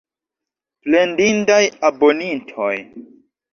Plendindaj 0.85 1.59
abonintoj! 1.91 2.75